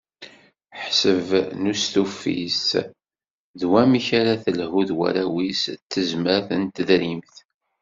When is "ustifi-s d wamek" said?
1.71-4.07